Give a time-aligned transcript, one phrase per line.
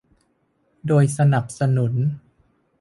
[0.87, 1.93] โดยสนับสนุน